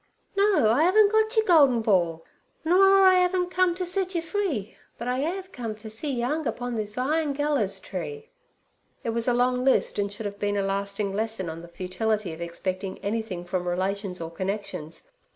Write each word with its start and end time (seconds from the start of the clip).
'No, 0.35 0.71
I 0.71 0.81
haven't 0.81 1.11
got 1.11 1.37
yer 1.37 1.43
goldin 1.43 1.83
ball. 1.83 2.25
Nor 2.65 3.05
I 3.05 3.19
haven't 3.19 3.51
come 3.51 3.75
t' 3.75 3.85
set 3.85 4.15
yer 4.15 4.23
free. 4.23 4.75
But 4.97 5.07
I 5.07 5.23
'ave 5.37 5.49
come 5.49 5.75
t' 5.75 5.89
see 5.89 6.11
yer 6.11 6.25
'ung 6.25 6.47
upon 6.47 6.73
this 6.73 6.97
iron 6.97 7.33
gallers 7.33 7.79
tree.' 7.79 8.31
It 9.03 9.11
was 9.11 9.27
a 9.27 9.33
long 9.35 9.63
list, 9.63 9.99
and 9.99 10.11
should 10.11 10.25
have 10.25 10.39
been 10.39 10.57
a 10.57 10.63
lasting 10.63 11.13
lesson 11.13 11.49
on 11.51 11.61
the 11.61 11.67
futility 11.67 12.33
of 12.33 12.41
expecting 12.41 12.97
anything 13.03 13.45
from 13.45 13.67
relations 13.67 14.19
or 14.19 14.31
connections. 14.31 15.03